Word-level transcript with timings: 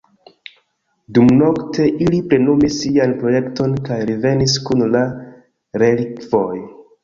Dumnokte, 1.17 1.85
ili 2.07 2.21
plenumis 2.33 2.79
sian 2.85 3.15
projekton 3.21 3.77
kaj 3.91 4.01
revenis 4.13 4.59
kun 4.71 4.85
la 4.99 5.07
relikvoj. 5.87 6.53